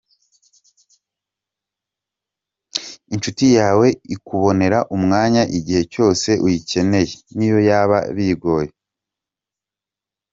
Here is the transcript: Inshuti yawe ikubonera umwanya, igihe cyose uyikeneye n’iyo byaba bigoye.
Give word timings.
Inshuti 3.13 3.45
yawe 3.57 3.87
ikubonera 4.15 4.79
umwanya, 4.95 5.43
igihe 5.57 5.81
cyose 5.93 6.29
uyikeneye 6.45 7.11
n’iyo 7.35 7.55
byaba 7.65 7.99
bigoye. 8.15 8.69